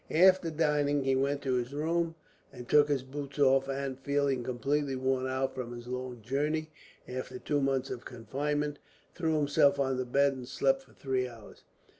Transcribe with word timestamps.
After 0.09 0.49
dining 0.49 1.03
he 1.03 1.15
went 1.15 1.43
to 1.43 1.53
his 1.53 1.75
room 1.75 2.15
and 2.51 2.67
took 2.67 2.89
his 2.89 3.03
boots 3.03 3.37
off 3.37 3.69
and, 3.69 3.99
feeling 3.99 4.41
completely 4.43 4.95
worn 4.95 5.27
out 5.27 5.53
from 5.53 5.75
his 5.75 5.85
long 5.87 6.23
journey, 6.23 6.71
after 7.07 7.37
two 7.37 7.61
months 7.61 7.91
of 7.91 8.03
confinement, 8.03 8.79
threw 9.13 9.35
himself 9.35 9.79
on 9.79 9.97
the 9.97 10.05
bed 10.05 10.33
and 10.33 10.47
slept 10.47 10.81
for 10.81 10.93
three 10.93 11.29
hours. 11.29 11.65